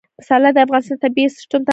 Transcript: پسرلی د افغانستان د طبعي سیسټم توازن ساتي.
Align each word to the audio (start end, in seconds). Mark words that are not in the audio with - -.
پسرلی 0.19 0.49
د 0.53 0.57
افغانستان 0.65 0.97
د 0.97 1.01
طبعي 1.03 1.25
سیسټم 1.35 1.59
توازن 1.61 1.65
ساتي. 1.65 1.69